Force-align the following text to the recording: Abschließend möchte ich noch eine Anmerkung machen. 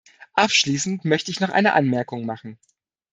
Abschließend 0.33 1.05
möchte 1.05 1.29
ich 1.29 1.41
noch 1.41 1.49
eine 1.51 1.73
Anmerkung 1.75 2.25
machen. 2.25 2.57